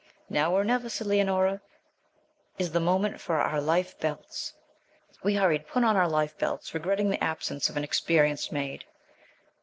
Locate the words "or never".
0.55-0.89